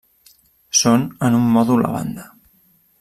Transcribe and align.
Són 0.79 1.05
en 1.27 1.37
un 1.41 1.45
mòdul 1.59 1.87
a 1.91 1.93
banda. 1.97 2.27